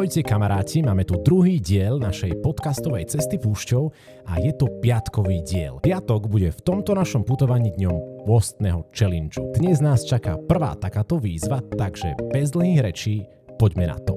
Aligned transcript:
Ahojte 0.00 0.24
kamaráti, 0.24 0.80
máme 0.80 1.04
tu 1.04 1.20
druhý 1.20 1.60
diel 1.60 2.00
našej 2.00 2.40
podcastovej 2.40 3.12
cesty 3.12 3.36
púšťou 3.36 3.92
a 4.32 4.40
je 4.40 4.48
to 4.56 4.80
piatkový 4.80 5.44
diel. 5.44 5.76
Piatok 5.84 6.24
bude 6.24 6.48
v 6.48 6.60
tomto 6.64 6.96
našom 6.96 7.20
putovaní 7.20 7.68
dňom 7.76 8.24
pôstneho 8.24 8.88
challenge. 8.96 9.36
Dnes 9.60 9.76
nás 9.84 10.00
čaká 10.08 10.40
prvá 10.40 10.72
takáto 10.80 11.20
výzva, 11.20 11.60
takže 11.76 12.16
bez 12.32 12.48
dlhých 12.48 12.80
rečí 12.80 13.28
poďme 13.60 13.92
na 13.92 14.00
to. 14.00 14.16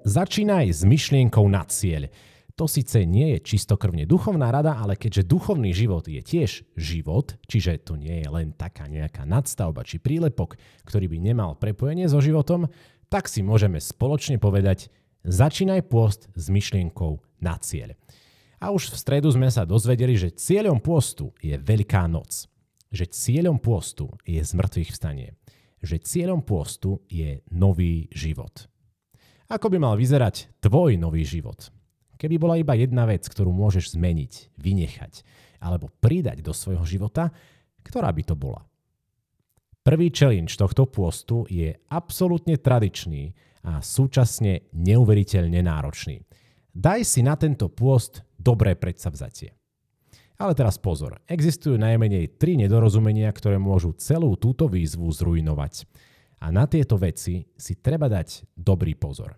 Začínaj 0.00 0.72
s 0.72 0.80
myšlienkou 0.88 1.44
na 1.52 1.68
cieľ. 1.68 2.08
To 2.60 2.68
síce 2.68 3.08
nie 3.08 3.32
je 3.32 3.56
čistokrvne 3.56 4.04
duchovná 4.04 4.52
rada, 4.52 4.76
ale 4.76 4.92
keďže 4.92 5.24
duchovný 5.24 5.72
život 5.72 6.04
je 6.04 6.20
tiež 6.20 6.68
život, 6.76 7.40
čiže 7.48 7.80
to 7.80 7.96
nie 7.96 8.20
je 8.20 8.28
len 8.28 8.52
taká 8.52 8.84
nejaká 8.84 9.24
nadstavba 9.24 9.80
či 9.80 9.96
prílepok, 9.96 10.60
ktorý 10.84 11.08
by 11.08 11.24
nemal 11.24 11.56
prepojenie 11.56 12.04
so 12.04 12.20
životom, 12.20 12.68
tak 13.08 13.32
si 13.32 13.40
môžeme 13.40 13.80
spoločne 13.80 14.36
povedať 14.36 14.92
začínaj 15.24 15.88
pôst 15.88 16.28
s 16.36 16.52
myšlienkou 16.52 17.24
na 17.40 17.56
cieľ. 17.56 17.96
A 18.60 18.76
už 18.76 18.92
v 18.92 19.00
stredu 19.08 19.32
sme 19.32 19.48
sa 19.48 19.64
dozvedeli, 19.64 20.20
že 20.20 20.28
cieľom 20.28 20.84
pôstu 20.84 21.32
je 21.40 21.56
Veľká 21.56 22.04
noc. 22.12 22.44
Že 22.92 23.08
cieľom 23.08 23.56
pôstu 23.56 24.12
je 24.28 24.36
zmrtvých 24.36 24.92
vstanie. 24.92 25.32
Že 25.80 25.96
cieľom 26.04 26.44
pôstu 26.44 27.00
je 27.08 27.40
nový 27.48 28.12
život. 28.12 28.68
Ako 29.48 29.72
by 29.72 29.80
mal 29.80 29.96
vyzerať 29.96 30.60
tvoj 30.60 31.00
nový 31.00 31.24
život? 31.24 31.72
Keby 32.20 32.36
bola 32.36 32.60
iba 32.60 32.76
jedna 32.76 33.08
vec, 33.08 33.24
ktorú 33.24 33.48
môžeš 33.48 33.96
zmeniť, 33.96 34.52
vynechať 34.60 35.24
alebo 35.64 35.88
pridať 36.04 36.44
do 36.44 36.52
svojho 36.52 36.84
života, 36.84 37.32
ktorá 37.80 38.12
by 38.12 38.22
to 38.28 38.36
bola? 38.36 38.60
Prvý 39.80 40.12
challenge 40.12 40.60
tohto 40.60 40.84
pôstu 40.84 41.48
je 41.48 41.72
absolútne 41.88 42.60
tradičný 42.60 43.32
a 43.64 43.80
súčasne 43.80 44.68
neuveriteľne 44.76 45.64
náročný. 45.64 46.20
Daj 46.76 47.00
si 47.08 47.24
na 47.24 47.40
tento 47.40 47.72
pôst 47.72 48.20
dobré 48.36 48.76
predsavzatie. 48.76 49.56
Ale 50.40 50.52
teraz 50.56 50.76
pozor, 50.80 51.20
existujú 51.28 51.76
najmenej 51.76 52.36
tri 52.40 52.56
nedorozumenia, 52.60 53.28
ktoré 53.32 53.56
môžu 53.60 53.96
celú 53.96 54.36
túto 54.36 54.68
výzvu 54.68 55.08
zrujnovať. 55.12 55.84
A 56.40 56.48
na 56.48 56.64
tieto 56.64 56.96
veci 56.96 57.44
si 57.56 57.76
treba 57.80 58.08
dať 58.08 58.56
dobrý 58.56 58.96
pozor. 58.96 59.36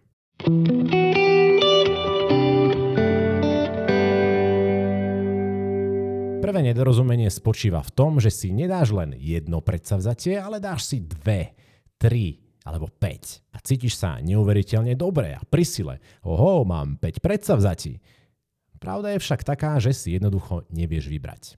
Prvé 6.53 6.69
nedorozumenie 6.69 7.33
spočíva 7.33 7.81
v 7.81 7.97
tom, 7.97 8.21
že 8.21 8.29
si 8.29 8.53
nedáš 8.53 8.93
len 8.93 9.17
jedno 9.17 9.65
predsavzatie, 9.65 10.37
ale 10.37 10.61
dáš 10.61 10.85
si 10.85 11.01
dve, 11.01 11.57
tri 11.97 12.45
alebo 12.69 12.93
5 12.93 13.57
a 13.57 13.59
cítiš 13.65 13.97
sa 13.97 14.21
neuveriteľne 14.21 14.93
dobre 14.93 15.33
a 15.33 15.41
pri 15.49 15.65
sile. 15.65 15.97
Oho, 16.29 16.61
mám 16.69 17.01
5 17.01 17.25
predsavzatí. 17.25 18.05
Pravda 18.77 19.17
je 19.17 19.25
však 19.25 19.49
taká, 19.49 19.81
že 19.81 19.97
si 19.97 20.13
jednoducho 20.13 20.69
nevieš 20.69 21.09
vybrať. 21.09 21.57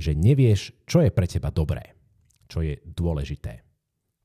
Že 0.00 0.16
nevieš, 0.16 0.80
čo 0.88 1.04
je 1.04 1.12
pre 1.12 1.28
teba 1.28 1.52
dobré, 1.52 1.92
čo 2.48 2.64
je 2.64 2.80
dôležité. 2.88 3.60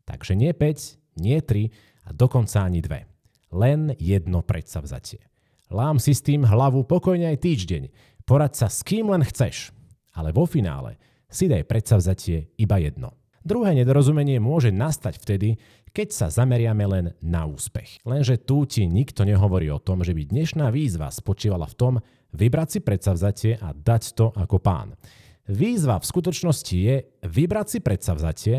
Takže 0.08 0.39
nie 0.39 0.55
5, 0.55 1.19
nie 1.19 1.44
3 1.44 1.67
a 2.08 2.16
dokonca 2.16 2.63
ani 2.63 2.80
2. 2.80 3.59
Len 3.59 3.91
jedno 4.00 4.39
predsavzatie. 4.39 5.19
Lám 5.67 6.00
si 6.00 6.16
s 6.16 6.23
tým 6.23 6.47
hlavu 6.47 6.88
pokojne 6.88 7.28
aj 7.28 7.44
týždeň. 7.44 7.83
Porad 8.23 8.55
sa 8.55 8.72
s 8.72 8.88
kým 8.88 9.11
len 9.11 9.28
chceš 9.28 9.75
ale 10.17 10.33
vo 10.33 10.49
finále 10.49 10.97
si 11.29 11.45
daj 11.45 11.69
predsavzatie 11.69 12.57
iba 12.57 12.81
jedno. 12.81 13.13
Druhé 13.47 13.77
nedorozumenie 13.77 14.43
môže 14.43 14.75
nastať 14.75 15.23
vtedy, 15.23 15.55
keď 15.95 16.07
sa 16.11 16.27
zameriame 16.27 16.83
len 16.83 17.05
na 17.23 17.47
úspech. 17.47 18.03
Lenže 18.03 18.43
tu 18.43 18.67
ti 18.67 18.83
nikto 18.89 19.23
nehovorí 19.23 19.71
o 19.71 19.79
tom, 19.79 20.03
že 20.03 20.11
by 20.11 20.27
dnešná 20.27 20.67
výzva 20.67 21.07
spočívala 21.07 21.63
v 21.63 21.77
tom 21.79 21.94
vybrať 22.35 22.67
si 22.67 22.79
predsavzatie 22.83 23.51
a 23.63 23.72
dať 23.72 24.03
to 24.19 24.35
ako 24.35 24.59
pán. 24.59 25.00
Výzva 25.47 25.95
v 25.95 26.09
skutočnosti 26.11 26.75
je 26.75 27.07
vybrať 27.23 27.67
si 27.72 27.79
predsavzatie 27.79 28.56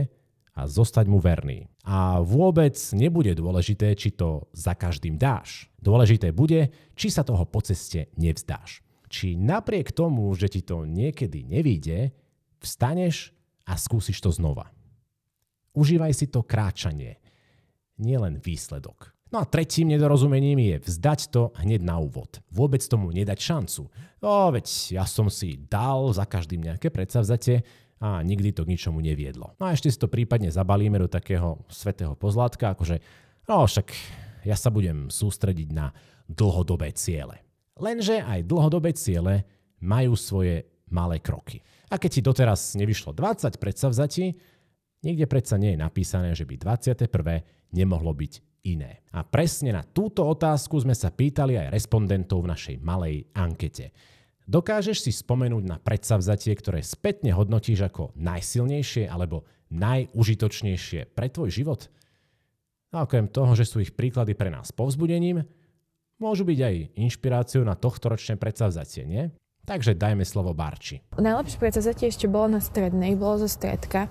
a 0.56 0.64
zostať 0.64 1.04
mu 1.04 1.20
verný. 1.20 1.68
A 1.84 2.24
vôbec 2.24 2.74
nebude 2.96 3.36
dôležité, 3.36 3.92
či 3.92 4.16
to 4.16 4.48
za 4.56 4.72
každým 4.72 5.20
dáš. 5.20 5.68
Dôležité 5.84 6.32
bude, 6.32 6.72
či 6.96 7.12
sa 7.12 7.28
toho 7.28 7.44
po 7.44 7.60
ceste 7.60 8.08
nevzdáš 8.16 8.87
či 9.08 9.34
napriek 9.34 9.90
tomu, 9.90 10.28
že 10.36 10.52
ti 10.52 10.60
to 10.62 10.84
niekedy 10.84 11.44
nevíde, 11.44 12.12
vstaneš 12.60 13.32
a 13.64 13.74
skúsiš 13.74 14.20
to 14.20 14.30
znova. 14.32 14.70
Užívaj 15.76 16.12
si 16.16 16.26
to 16.28 16.44
kráčanie, 16.44 17.20
nielen 18.00 18.40
výsledok. 18.40 19.12
No 19.28 19.44
a 19.44 19.48
tretím 19.48 19.92
nedorozumením 19.92 20.56
je 20.56 20.76
vzdať 20.88 21.28
to 21.28 21.52
hneď 21.60 21.84
na 21.84 22.00
úvod. 22.00 22.40
Vôbec 22.48 22.80
tomu 22.80 23.12
nedať 23.12 23.36
šancu. 23.36 23.92
No 24.24 24.48
veď 24.48 24.96
ja 24.96 25.04
som 25.04 25.28
si 25.28 25.60
dal 25.68 26.08
za 26.16 26.24
každým 26.24 26.64
nejaké 26.64 26.88
predsavzatie 26.88 27.60
a 28.00 28.24
nikdy 28.24 28.56
to 28.56 28.64
k 28.64 28.72
ničomu 28.72 29.04
neviedlo. 29.04 29.52
No 29.60 29.68
a 29.68 29.76
ešte 29.76 29.92
si 29.92 30.00
to 30.00 30.08
prípadne 30.08 30.48
zabalíme 30.48 30.96
do 30.96 31.12
takého 31.12 31.60
svetého 31.68 32.16
pozlátka, 32.16 32.72
akože 32.72 33.04
no 33.44 33.68
však 33.68 33.92
ja 34.48 34.56
sa 34.56 34.72
budem 34.72 35.12
sústrediť 35.12 35.68
na 35.76 35.92
dlhodobé 36.24 36.96
ciele. 36.96 37.47
Lenže 37.78 38.22
aj 38.22 38.46
dlhodobé 38.46 38.94
ciele 38.94 39.46
majú 39.78 40.18
svoje 40.18 40.66
malé 40.90 41.22
kroky. 41.22 41.62
A 41.88 41.96
keď 41.96 42.10
ti 42.10 42.20
doteraz 42.20 42.74
nevyšlo 42.76 43.14
20 43.14 43.56
predsavzatí, 43.56 44.34
niekde 45.06 45.26
predsa 45.30 45.56
nie 45.56 45.74
je 45.76 45.78
napísané, 45.80 46.34
že 46.34 46.44
by 46.44 46.58
21. 46.58 47.08
nemohlo 47.72 48.12
byť 48.12 48.32
iné. 48.66 49.00
A 49.14 49.24
presne 49.24 49.72
na 49.72 49.86
túto 49.86 50.26
otázku 50.26 50.76
sme 50.82 50.92
sa 50.92 51.08
pýtali 51.08 51.56
aj 51.56 51.72
respondentov 51.72 52.44
v 52.44 52.50
našej 52.52 52.76
malej 52.82 53.24
ankete. 53.32 53.94
Dokážeš 54.48 55.04
si 55.04 55.12
spomenúť 55.12 55.64
na 55.68 55.76
predsavzatie, 55.76 56.56
ktoré 56.56 56.80
spätne 56.80 57.36
hodnotíš 57.36 57.84
ako 57.84 58.16
najsilnejšie 58.16 59.04
alebo 59.04 59.44
najužitočnejšie 59.68 61.12
pre 61.12 61.28
tvoj 61.28 61.52
život? 61.52 61.92
A 62.88 63.04
okrem 63.04 63.28
toho, 63.28 63.52
že 63.52 63.68
sú 63.68 63.84
ich 63.84 63.92
príklady 63.92 64.32
pre 64.32 64.48
nás 64.48 64.72
povzbudením, 64.72 65.44
môžu 66.18 66.42
byť 66.46 66.58
aj 66.58 66.76
inšpiráciou 66.98 67.62
na 67.62 67.78
tohtoročné 67.78 68.38
predsavzatie, 68.38 69.06
nie? 69.06 69.30
Takže 69.68 70.00
dajme 70.00 70.24
slovo 70.24 70.56
Barči. 70.56 71.04
Najlepšie 71.20 71.60
predsavzatie 71.60 72.08
ešte 72.08 72.24
bolo 72.24 72.56
na 72.56 72.60
strednej, 72.64 73.20
bolo 73.20 73.44
zo 73.44 73.52
stredka. 73.52 74.08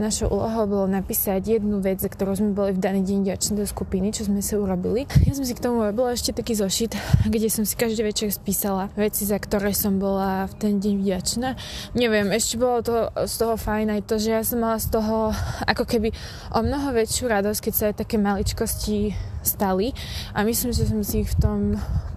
Našou 0.00 0.32
úlohou 0.32 0.64
bolo 0.64 0.86
napísať 0.88 1.60
jednu 1.60 1.84
vec, 1.84 2.00
za 2.00 2.08
ktorú 2.08 2.32
sme 2.32 2.56
boli 2.56 2.72
v 2.72 2.80
daný 2.80 3.04
deň 3.04 3.28
ďační 3.28 3.60
do 3.60 3.68
skupiny, 3.68 4.16
čo 4.16 4.24
sme 4.24 4.40
si 4.40 4.56
urobili. 4.56 5.04
Ja 5.28 5.36
som 5.36 5.44
si 5.44 5.52
k 5.52 5.60
tomu 5.60 5.84
robila 5.84 6.16
ešte 6.16 6.32
taký 6.32 6.56
zošit, 6.56 6.96
kde 7.28 7.52
som 7.52 7.68
si 7.68 7.76
každý 7.76 8.00
večer 8.00 8.32
spísala 8.32 8.88
veci, 8.96 9.28
za 9.28 9.36
ktoré 9.36 9.76
som 9.76 10.00
bola 10.00 10.48
v 10.48 10.54
ten 10.56 10.80
deň 10.80 10.94
vďačná. 10.96 11.52
Neviem, 11.92 12.32
ešte 12.32 12.56
bolo 12.56 12.80
to 12.80 13.12
z 13.28 13.34
toho 13.36 13.60
fajn 13.60 14.00
aj 14.00 14.08
to, 14.08 14.16
že 14.16 14.32
ja 14.32 14.40
som 14.40 14.64
mala 14.64 14.80
z 14.80 14.88
toho 14.88 15.36
ako 15.68 15.84
keby 15.84 16.16
o 16.56 16.64
mnoho 16.64 16.96
väčšiu 16.96 17.28
radosť, 17.28 17.60
keď 17.60 17.74
sa 17.76 17.84
aj 17.92 18.00
také 18.00 18.16
maličkosti 18.16 19.33
stali 19.44 19.92
a 20.32 20.42
myslím, 20.42 20.72
že 20.72 20.88
som 20.88 21.00
si 21.04 21.22
ich 21.22 21.30
v 21.32 21.38
tom 21.40 21.58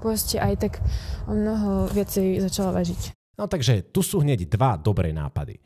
poste 0.02 0.40
aj 0.40 0.54
tak 0.58 0.74
o 1.28 1.36
mnoho 1.36 1.92
viacej 1.92 2.42
začala 2.42 2.74
vážiť. 2.74 3.14
No 3.38 3.46
takže 3.46 3.86
tu 3.94 4.02
sú 4.02 4.24
hneď 4.26 4.50
dva 4.50 4.80
dobré 4.80 5.14
nápady. 5.14 5.62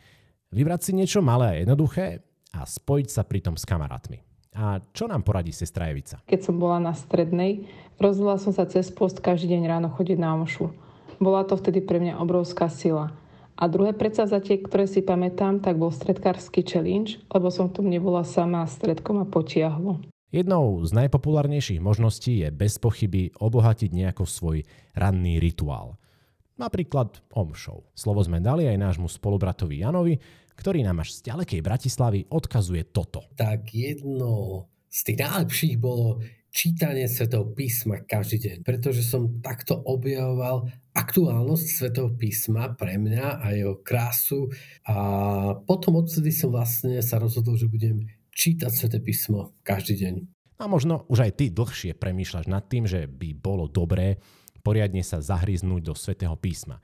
Vybrať 0.52 0.82
si 0.84 0.92
niečo 0.92 1.24
malé 1.24 1.46
a 1.48 1.60
jednoduché 1.64 2.20
a 2.52 2.68
spojiť 2.68 3.08
sa 3.08 3.24
pritom 3.24 3.56
s 3.56 3.64
kamarátmi. 3.64 4.20
A 4.52 4.84
čo 4.92 5.08
nám 5.08 5.24
poradí 5.24 5.56
sestra 5.56 5.88
Evica? 5.88 6.20
Keď 6.28 6.40
som 6.44 6.60
bola 6.60 6.84
na 6.84 6.92
strednej, 6.92 7.72
rozhodla 7.96 8.36
som 8.36 8.52
sa 8.52 8.68
cez 8.68 8.92
post 8.92 9.24
každý 9.24 9.56
deň 9.56 9.64
ráno 9.64 9.88
chodiť 9.88 10.20
na 10.20 10.36
omšu. 10.36 10.76
Bola 11.24 11.48
to 11.48 11.56
vtedy 11.56 11.80
pre 11.80 12.04
mňa 12.04 12.20
obrovská 12.20 12.68
sila. 12.68 13.16
A 13.56 13.70
druhé 13.72 13.96
predsavzatie, 13.96 14.60
ktoré 14.60 14.90
si 14.90 15.00
pamätám, 15.00 15.64
tak 15.64 15.80
bol 15.80 15.94
stredkársky 15.94 16.66
challenge, 16.68 17.22
lebo 17.32 17.48
som 17.48 17.72
tu 17.72 17.86
nebola 17.86 18.26
sama 18.28 18.66
a 18.66 18.68
stredkom 18.68 19.24
a 19.24 19.26
potiahlo. 19.30 20.04
Jednou 20.32 20.80
z 20.88 20.96
najpopulárnejších 20.96 21.84
možností 21.84 22.40
je 22.40 22.56
bez 22.56 22.80
pochyby 22.80 23.36
obohatiť 23.36 23.92
nejako 23.92 24.24
svoj 24.24 24.64
ranný 24.96 25.44
rituál. 25.44 26.00
Napríklad 26.56 27.20
omšou. 27.36 27.92
Slovo 27.92 28.24
sme 28.24 28.40
dali 28.40 28.64
aj 28.64 28.80
nášmu 28.80 29.12
spolubratovi 29.12 29.84
Janovi, 29.84 30.16
ktorý 30.56 30.88
nám 30.88 31.04
až 31.04 31.20
z 31.20 31.36
ďalekej 31.36 31.60
Bratislavy 31.60 32.20
odkazuje 32.32 32.88
toto. 32.96 33.28
Tak 33.36 33.76
jedno 33.76 34.66
z 34.88 35.00
tých 35.12 35.20
najlepších 35.20 35.76
bolo 35.76 36.24
čítanie 36.48 37.12
Svetého 37.12 37.48
písma 37.52 38.00
každý 38.00 38.40
deň, 38.40 38.58
pretože 38.64 39.04
som 39.04 39.44
takto 39.44 39.84
objavoval 39.84 40.72
aktuálnosť 40.96 41.66
Svetého 41.68 42.08
písma 42.16 42.72
pre 42.72 42.96
mňa 42.96 43.44
a 43.44 43.52
jeho 43.52 43.84
krásu 43.84 44.48
a 44.88 44.96
potom 45.60 46.00
odtedy 46.00 46.32
som 46.32 46.56
vlastne 46.56 47.04
sa 47.04 47.20
rozhodol, 47.20 47.60
že 47.60 47.68
budem 47.68 48.08
čítať 48.42 48.72
Svete 48.74 48.98
písmo 48.98 49.54
každý 49.62 50.02
deň. 50.02 50.14
A 50.58 50.66
možno 50.66 51.06
už 51.10 51.30
aj 51.30 51.32
ty 51.38 51.46
dlhšie 51.54 51.94
premýšľaš 51.94 52.50
nad 52.50 52.66
tým, 52.66 52.90
že 52.90 53.06
by 53.06 53.38
bolo 53.38 53.70
dobré 53.70 54.18
poriadne 54.62 55.02
sa 55.02 55.22
zahryznúť 55.22 55.82
do 55.82 55.94
Svetého 55.98 56.38
písma. 56.38 56.78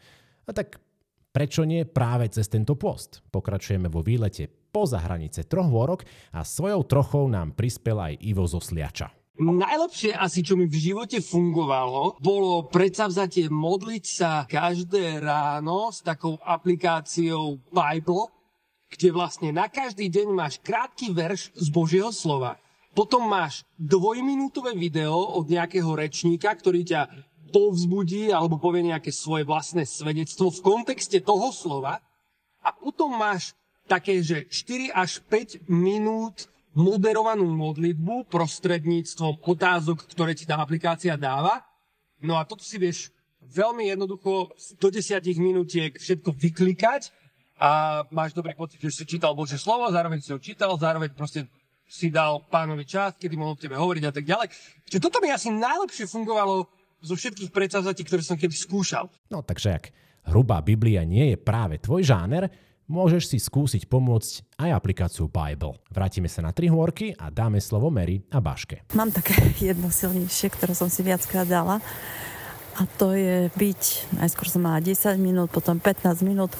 A 0.46 0.52
tak 0.54 0.82
prečo 1.30 1.62
nie 1.62 1.86
práve 1.86 2.30
cez 2.34 2.50
tento 2.50 2.74
post? 2.74 3.22
Pokračujeme 3.30 3.86
vo 3.86 4.02
výlete 4.02 4.50
poza 4.50 4.98
hranice 4.98 5.46
troch 5.46 5.70
hôrok 5.70 6.02
a 6.34 6.42
svojou 6.42 6.86
trochou 6.90 7.30
nám 7.30 7.54
prispel 7.54 7.98
aj 8.02 8.14
Ivo 8.26 8.50
zo 8.50 8.58
Sliača. 8.58 9.14
Najlepšie 9.38 10.18
asi, 10.18 10.42
čo 10.42 10.58
mi 10.58 10.66
v 10.66 10.82
živote 10.82 11.22
fungovalo, 11.22 12.18
bolo 12.18 12.66
predsavzatie 12.74 13.54
modliť 13.54 14.06
sa 14.10 14.50
každé 14.50 15.22
ráno 15.22 15.94
s 15.94 16.02
takou 16.02 16.42
aplikáciou 16.42 17.62
Bible, 17.70 18.34
kde 18.88 19.08
vlastne 19.12 19.50
na 19.52 19.68
každý 19.68 20.08
deň 20.08 20.28
máš 20.32 20.60
krátky 20.64 21.12
verš 21.12 21.52
z 21.56 21.68
Božieho 21.70 22.12
slova. 22.16 22.56
Potom 22.96 23.30
máš 23.30 23.62
dvojminútové 23.78 24.74
video 24.74 25.14
od 25.38 25.46
nejakého 25.46 25.94
rečníka, 25.94 26.50
ktorý 26.50 26.82
ťa 26.82 27.02
povzbudí 27.54 28.34
alebo 28.34 28.60
povie 28.60 28.90
nejaké 28.90 29.14
svoje 29.14 29.48
vlastné 29.48 29.86
svedectvo 29.86 30.50
v 30.50 30.64
kontexte 30.64 31.22
toho 31.22 31.54
slova. 31.54 32.02
A 32.66 32.70
potom 32.74 33.14
máš 33.14 33.54
také, 33.88 34.20
že 34.20 34.50
4 34.50 34.92
až 34.92 35.24
5 35.30 35.70
minút 35.72 36.52
moderovanú 36.78 37.48
modlitbu 37.48 38.30
prostredníctvom 38.30 39.42
otázok, 39.42 40.06
ktoré 40.14 40.38
ti 40.38 40.46
tá 40.46 40.60
aplikácia 40.60 41.16
dáva. 41.18 41.66
No 42.22 42.38
a 42.38 42.46
toto 42.46 42.62
si 42.62 42.78
vieš 42.78 43.10
veľmi 43.42 43.88
jednoducho 43.94 44.52
do 44.78 44.88
10 44.92 45.22
minútiek 45.40 45.96
všetko 45.96 46.36
vyklikať 46.36 47.27
a 47.58 48.04
máš 48.14 48.38
dobrý 48.38 48.54
pocit, 48.54 48.78
že 48.78 48.94
si 48.94 49.04
čítal 49.06 49.34
Bože 49.34 49.58
slovo, 49.58 49.90
zároveň 49.90 50.22
si 50.22 50.30
ho 50.30 50.40
čítal, 50.40 50.78
zároveň 50.78 51.10
proste 51.14 51.50
si 51.88 52.12
dal 52.14 52.44
pánovi 52.52 52.84
čas, 52.84 53.16
kedy 53.18 53.34
mohol 53.34 53.56
tebe 53.58 53.74
hovoriť 53.80 54.04
a 54.06 54.14
tak 54.14 54.26
ďalej. 54.28 54.48
Čiže 54.86 55.02
toto 55.02 55.24
mi 55.24 55.32
asi 55.32 55.50
najlepšie 55.50 56.06
fungovalo 56.06 56.68
zo 57.02 57.16
všetkých 57.16 57.50
predsavzatí, 57.50 58.04
ktoré 58.04 58.22
som 58.22 58.36
kedy 58.36 58.54
skúšal. 58.54 59.08
No 59.32 59.42
takže 59.42 59.70
ak 59.74 59.84
hrubá 60.30 60.60
Biblia 60.62 61.08
nie 61.08 61.34
je 61.34 61.38
práve 61.40 61.80
tvoj 61.80 62.04
žáner, 62.04 62.52
môžeš 62.92 63.36
si 63.36 63.38
skúsiť 63.40 63.88
pomôcť 63.88 64.60
aj 64.64 64.70
aplikáciu 64.76 65.32
Bible. 65.32 65.80
Vrátime 65.92 66.28
sa 66.28 66.44
na 66.44 66.52
tri 66.52 66.68
hôrky 66.68 67.16
a 67.16 67.32
dáme 67.32 67.60
slovo 67.64 67.88
Mary 67.88 68.24
a 68.32 68.44
Baške. 68.44 68.88
Mám 68.96 69.16
také 69.16 69.36
jedno 69.72 69.88
silnejšie, 69.88 70.52
ktoré 70.52 70.76
som 70.76 70.92
si 70.92 71.02
viackrát 71.04 71.48
dala. 71.48 71.80
A 72.78 72.86
to 72.86 73.18
je 73.18 73.50
byť, 73.58 74.14
najskôr 74.22 74.46
som 74.46 74.62
mala 74.62 74.78
10 74.78 75.18
minút, 75.18 75.50
potom 75.50 75.82
15 75.82 76.22
minút 76.22 76.54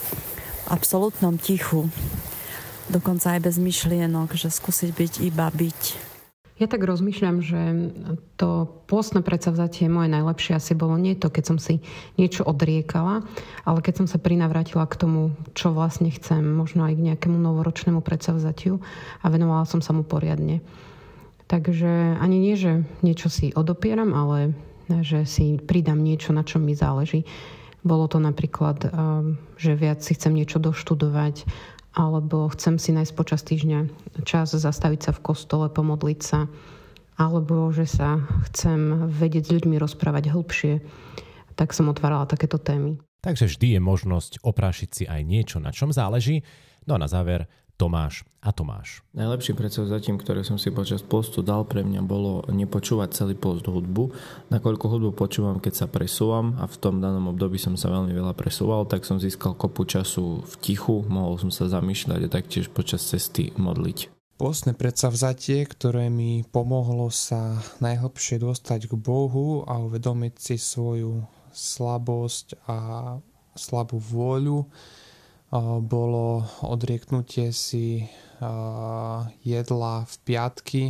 absolútnom 0.70 1.40
tichu. 1.40 1.90
Dokonca 2.88 3.36
aj 3.36 3.52
bez 3.52 3.56
myšlienok, 3.60 4.36
že 4.36 4.48
skúsiť 4.48 4.90
byť 4.96 5.14
iba 5.28 5.52
byť. 5.52 5.82
Ja 6.58 6.66
tak 6.66 6.90
rozmýšľam, 6.90 7.38
že 7.46 7.62
to 8.34 8.66
pôstne 8.90 9.22
predsavzatie 9.22 9.86
moje 9.94 10.10
najlepšie 10.10 10.58
asi 10.58 10.74
bolo 10.74 10.98
nie 10.98 11.14
to, 11.14 11.30
keď 11.30 11.44
som 11.54 11.58
si 11.62 11.86
niečo 12.18 12.42
odriekala, 12.42 13.22
ale 13.62 13.80
keď 13.86 14.02
som 14.02 14.08
sa 14.10 14.18
prinavrátila 14.18 14.90
k 14.90 14.98
tomu, 14.98 15.38
čo 15.54 15.70
vlastne 15.70 16.10
chcem, 16.10 16.42
možno 16.42 16.90
aj 16.90 16.98
k 16.98 17.06
nejakému 17.14 17.38
novoročnému 17.38 18.02
predsavzatiu 18.02 18.82
a 19.22 19.26
venovala 19.30 19.70
som 19.70 19.86
sa 19.86 19.94
mu 19.94 20.02
poriadne. 20.02 20.66
Takže 21.46 22.18
ani 22.18 22.42
nie, 22.42 22.58
že 22.58 22.82
niečo 23.06 23.30
si 23.30 23.54
odopieram, 23.54 24.18
ale 24.18 24.58
že 24.90 25.30
si 25.30 25.62
pridám 25.62 26.02
niečo, 26.02 26.34
na 26.34 26.42
čom 26.42 26.66
mi 26.66 26.74
záleží. 26.74 27.22
Bolo 27.86 28.10
to 28.10 28.18
napríklad, 28.18 28.90
um, 28.90 29.38
že 29.58 29.78
viac 29.78 30.02
si 30.02 30.18
chcem 30.18 30.34
niečo 30.34 30.58
doštudovať, 30.58 31.46
alebo 31.98 32.46
chcem 32.54 32.78
si 32.78 32.94
nájsť 32.94 33.14
počas 33.18 33.42
týždňa 33.42 33.90
čas 34.22 34.54
zastaviť 34.54 35.10
sa 35.10 35.12
v 35.18 35.24
kostole, 35.24 35.66
pomodliť 35.70 36.20
sa, 36.22 36.46
alebo 37.18 37.74
že 37.74 37.90
sa 37.90 38.22
chcem 38.50 39.10
vedieť 39.10 39.50
s 39.50 39.54
ľuďmi 39.58 39.76
rozprávať 39.82 40.30
hlbšie, 40.30 40.74
tak 41.58 41.74
som 41.74 41.90
otvárala 41.90 42.30
takéto 42.30 42.62
témy. 42.62 43.02
Takže 43.26 43.50
vždy 43.50 43.78
je 43.78 43.82
možnosť 43.82 44.32
oprášiť 44.46 44.90
si 44.94 45.04
aj 45.10 45.22
niečo, 45.26 45.58
na 45.58 45.74
čom 45.74 45.90
záleží. 45.90 46.46
No 46.86 46.96
a 46.96 47.02
na 47.02 47.10
záver 47.10 47.50
Tomáš 47.78 48.26
a 48.42 48.50
Tomáš. 48.50 49.06
Najlepší 49.14 49.54
predsavzatím, 49.54 50.18
ktoré 50.18 50.42
som 50.42 50.58
si 50.58 50.74
počas 50.74 51.06
postu 51.06 51.46
dal 51.46 51.62
pre 51.62 51.86
mňa 51.86 52.02
bolo 52.02 52.42
nepočúvať 52.50 53.14
celý 53.14 53.38
post 53.38 53.70
hudbu. 53.70 54.10
Nakoľko 54.50 54.86
hudbu 54.90 55.10
počúvam, 55.14 55.62
keď 55.62 55.86
sa 55.86 55.88
presúvam 55.88 56.58
a 56.58 56.66
v 56.66 56.76
tom 56.82 56.98
danom 56.98 57.30
období 57.30 57.62
som 57.62 57.78
sa 57.78 57.94
veľmi 57.94 58.18
veľa 58.18 58.34
presúval, 58.34 58.90
tak 58.90 59.06
som 59.06 59.22
získal 59.22 59.54
kopu 59.54 59.86
času 59.86 60.42
v 60.42 60.54
tichu, 60.58 61.06
mohol 61.06 61.38
som 61.38 61.54
sa 61.54 61.70
zamýšľať 61.70 62.26
a 62.26 62.34
taktiež 62.34 62.74
počas 62.74 63.06
cesty 63.06 63.54
modliť. 63.54 64.10
Postné 64.42 64.74
predsavzatie, 64.74 65.66
ktoré 65.66 66.10
mi 66.14 66.46
pomohlo 66.46 67.10
sa 67.14 67.58
najhlbšie 67.82 68.42
dostať 68.42 68.90
k 68.90 68.94
Bohu 68.98 69.66
a 69.66 69.82
uvedomiť 69.82 70.34
si 70.38 70.56
svoju 70.58 71.26
slabosť 71.54 72.58
a 72.70 72.78
slabú 73.58 73.98
vôľu, 73.98 74.66
bolo 75.84 76.44
odrieknutie 76.66 77.56
si 77.56 78.04
jedla 79.42 79.96
v 80.04 80.16
piatky 80.28 80.84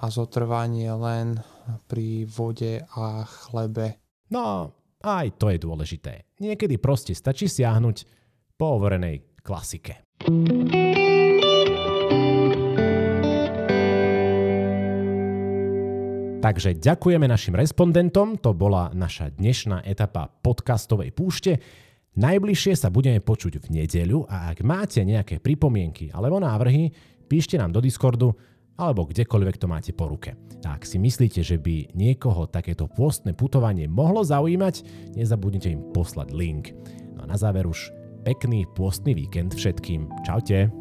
a 0.00 0.08
zotrvanie 0.08 0.88
len 0.96 1.44
pri 1.86 2.24
vode 2.24 2.80
a 2.96 3.28
chlebe. 3.28 4.00
No, 4.32 4.72
aj 5.04 5.36
to 5.36 5.52
je 5.52 5.58
dôležité. 5.60 6.24
Niekedy 6.40 6.80
proste 6.80 7.12
stačí 7.12 7.46
siahnuť 7.46 7.96
po 8.56 8.80
overenej 8.80 9.40
klasike. 9.44 10.00
Takže 16.40 16.80
ďakujeme 16.80 17.28
našim 17.28 17.52
respondentom, 17.52 18.40
to 18.40 18.56
bola 18.56 18.88
naša 18.96 19.28
dnešná 19.36 19.84
etapa 19.84 20.32
podcastovej 20.40 21.12
púšte. 21.12 21.60
Najbližšie 22.20 22.76
sa 22.76 22.92
budeme 22.92 23.16
počuť 23.24 23.64
v 23.64 23.80
nedeľu 23.80 24.28
a 24.28 24.52
ak 24.52 24.60
máte 24.60 25.00
nejaké 25.00 25.40
pripomienky 25.40 26.12
alebo 26.12 26.36
návrhy, 26.36 26.92
píšte 27.24 27.56
nám 27.56 27.72
do 27.72 27.80
Discordu 27.80 28.36
alebo 28.76 29.08
kdekoľvek 29.08 29.56
to 29.56 29.64
máte 29.64 29.96
po 29.96 30.04
ruke. 30.04 30.36
A 30.68 30.76
ak 30.76 30.84
si 30.84 31.00
myslíte, 31.00 31.40
že 31.40 31.56
by 31.56 31.96
niekoho 31.96 32.44
takéto 32.44 32.92
pôstne 32.92 33.32
putovanie 33.32 33.88
mohlo 33.88 34.20
zaujímať, 34.20 34.84
nezabudnite 35.16 35.72
im 35.72 35.80
poslať 35.96 36.36
link. 36.36 36.76
No 37.16 37.24
a 37.24 37.26
na 37.28 37.40
záver 37.40 37.64
už 37.64 37.88
pekný 38.28 38.68
pôstny 38.76 39.16
víkend 39.16 39.56
všetkým. 39.56 40.04
Čaute. 40.28 40.79